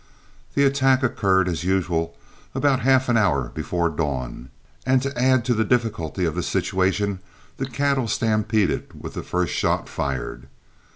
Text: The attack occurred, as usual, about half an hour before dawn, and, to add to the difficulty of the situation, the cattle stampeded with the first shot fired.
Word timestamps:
The 0.55 0.63
attack 0.63 1.03
occurred, 1.03 1.47
as 1.47 1.63
usual, 1.63 2.15
about 2.55 2.79
half 2.79 3.07
an 3.07 3.17
hour 3.17 3.49
before 3.53 3.87
dawn, 3.87 4.49
and, 4.83 4.99
to 5.03 5.15
add 5.15 5.45
to 5.45 5.53
the 5.53 5.63
difficulty 5.63 6.25
of 6.25 6.33
the 6.33 6.41
situation, 6.41 7.19
the 7.57 7.67
cattle 7.67 8.07
stampeded 8.07 8.99
with 8.99 9.13
the 9.13 9.21
first 9.21 9.53
shot 9.53 9.87
fired. 9.87 10.47